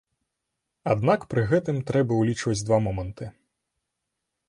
[0.93, 3.33] Аднак пры гэтым трэба ўлічваць два моманты.